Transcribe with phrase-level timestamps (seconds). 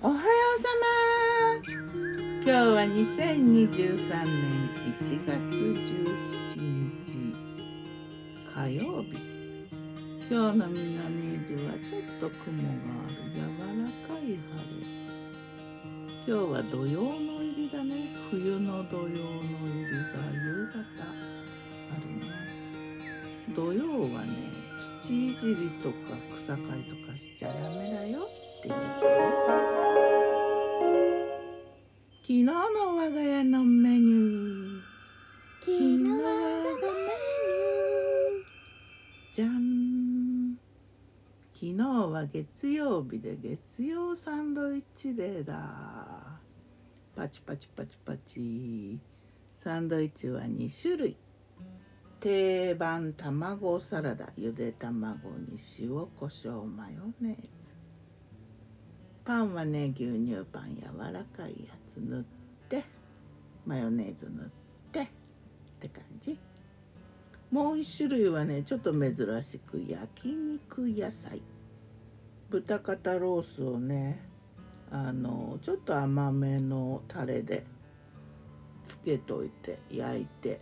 [0.00, 4.70] おはようさま今日は2023年
[5.02, 7.34] 1月17日
[8.54, 9.18] 火曜日。
[10.30, 12.68] 今日の南伊豆はちょっと雲が
[13.06, 14.86] ある柔らかい晴れ。
[16.24, 18.14] 今日は土曜の入りだね。
[18.30, 20.78] 冬の土曜の入りが夕方
[21.90, 22.22] あるね。
[23.52, 23.82] 土曜
[24.14, 24.30] はね
[25.02, 25.96] 土いじりとか
[26.36, 28.28] 草刈りとかしちゃダメだよ
[28.60, 29.67] っていうね。
[32.28, 32.52] 昨日の
[32.94, 34.80] 我が家のメニュー。
[35.60, 39.34] 昨日の我がメニュー。
[39.34, 40.58] じゃん。
[41.54, 46.38] 昨日は月曜日で月曜サンドイッチデーだ。
[47.16, 49.00] パチパチパチパチ。
[49.64, 51.16] サンドイッチは2種類。
[52.20, 57.48] 定番卵サラダゆで卵に塩コショウマヨネーズ。
[59.24, 61.87] パンはね牛乳パン柔らかいやつ。
[61.98, 62.24] 塗っ
[62.68, 62.84] て
[63.66, 64.46] マヨネーズ塗っ
[64.92, 65.06] てっ
[65.80, 66.38] て感じ。
[67.50, 71.40] もう一種類はねちょっと珍しく焼肉野菜。
[72.50, 74.22] 豚肩ロースをね
[74.90, 77.64] あのちょっと甘めのタレで
[78.84, 80.60] つけといて焼いて、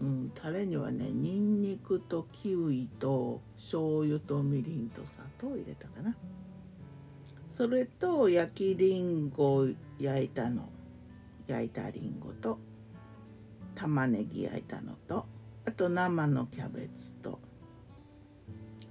[0.00, 6.16] うん、タレにはねにんにくとキウイと醤油とみりんと砂糖を入れたかな。
[7.60, 9.66] それと焼きりんご
[9.98, 10.70] 焼いたの。
[11.46, 12.58] 焼いたりんごと。
[13.74, 15.26] 玉ねぎ焼いたのと。
[15.66, 17.38] あと生のキャベツと。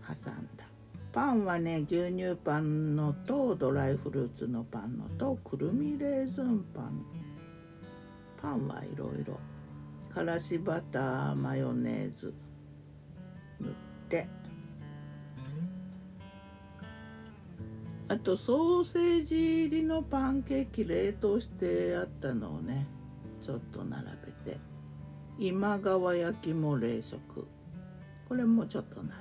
[0.07, 0.65] 挟んだ。
[1.11, 5.35] パンはね牛乳パンのとドライフルーツのパンのと。
[5.37, 7.03] くるみレーズンパン。
[8.39, 9.39] パンはいろいろ。
[10.13, 12.31] からしバターマヨネーズ
[13.59, 13.71] 塗っ
[14.09, 14.29] て。
[18.09, 22.87] あとソーセージ入りのパンケーキ冷凍してあったのをね
[23.43, 24.03] ちょっと並
[24.45, 24.57] べて。
[25.37, 27.47] 今川焼きも冷食。
[28.27, 29.13] これもちょっと並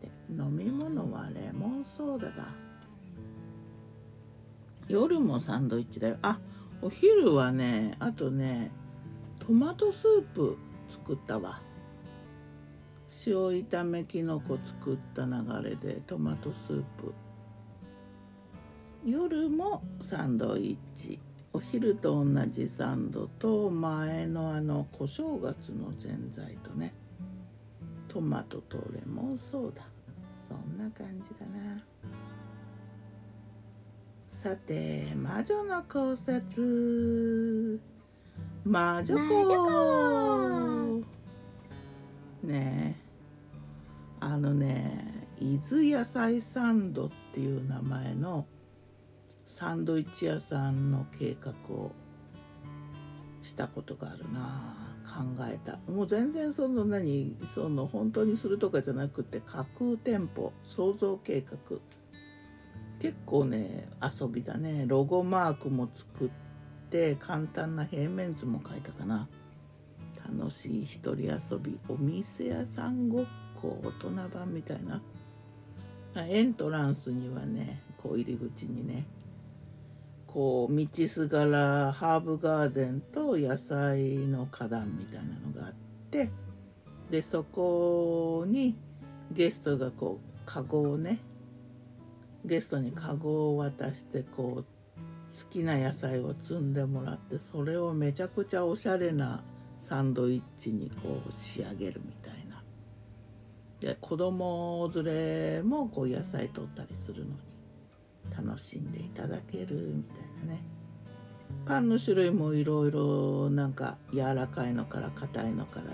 [0.00, 0.12] べて。
[0.30, 2.48] 飲み物はレモンソーダだ。
[4.88, 6.16] 夜もサンドイッチだよ。
[6.22, 6.38] あ
[6.80, 8.70] お昼はねあとね
[9.40, 10.56] トマトスープ
[10.88, 11.60] 作ったわ。
[13.26, 17.12] 塩炒めきのこ作った流れでトマトスープ。
[19.06, 21.20] 夜もサンドイッチ。
[21.52, 26.92] お昼と同じサンドと前のあの小正月のぜんざいとね。
[28.08, 29.82] トマトとレモンソーダ。
[30.48, 31.84] そんな感じだな。
[34.28, 37.80] さて魔女の考察。
[38.64, 41.04] 魔女子。
[42.42, 43.06] ねえ。
[44.18, 48.46] あのね伊豆野菜サンドっていう名前の
[49.46, 51.92] サンドイッチ屋さんの計画を
[53.42, 54.74] したことがあるな。
[55.06, 55.78] 考えた。
[55.90, 61.78] もう全然その何その本当にするとかじゃなくて架空店舗創造計画。
[62.98, 64.84] 結構ね遊びだね。
[64.86, 66.28] ロゴマークも作っ
[66.90, 69.28] て簡単な平面図も書いたかな。
[70.28, 75.00] 楽しい一人遊びお店屋さんごっこ大人版みたいな。
[76.16, 79.06] エントランスにはねこう入り口にね
[80.26, 85.74] こう道すがらハーブガーデンと野菜の花壇みたいなのがあっ
[86.10, 86.30] て
[87.10, 88.76] でそこに
[89.32, 91.18] ゲストがこうカゴをね
[92.44, 99.42] ゲストにカゴを渡してこう好きな野菜を摘んでもらってそれをめちゃくちゃおしゃれな
[99.78, 102.62] サンドイッチにこう仕上げるみたいな。
[103.80, 107.36] で子供連れもこう野菜取ったりするのに
[108.36, 110.62] 楽しんでいただけるみたいなね。
[111.64, 115.86] パンの種類もいろいろなんか柔らかいのから硬いのから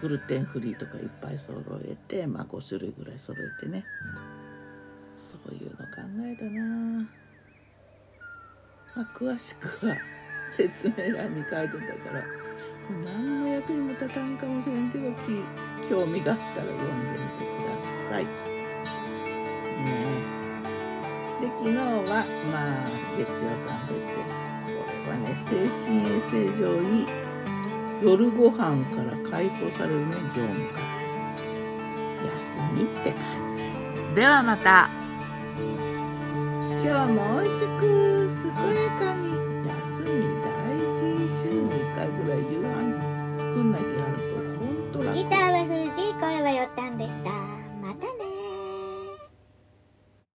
[0.00, 3.84] グルテンフリーとかいっぱい揃えてまあ5種類ぐらい揃えてね。
[5.16, 5.84] そういうの考
[6.22, 6.62] えたな。
[8.96, 9.96] まあ詳しくは
[10.50, 12.24] 説明欄に書いてたから
[13.04, 15.10] 何の役にも立たんかもしれんけど
[15.88, 17.50] 興味があったら読んでみてく
[18.10, 18.24] ださい。
[18.24, 18.30] ね。
[19.84, 20.29] え
[21.60, 21.84] 昨日は
[22.50, 23.36] まあ月曜
[23.68, 24.24] さんですけど
[24.80, 25.52] これはね精
[25.84, 27.04] 神衛生上いい
[28.02, 30.84] 夜ご飯から解放されるね業務から
[32.24, 32.40] 休
[32.72, 33.20] みって感
[33.58, 33.64] じ。
[34.14, 34.88] ではまた。
[36.82, 39.39] 今日も美味しく健やかに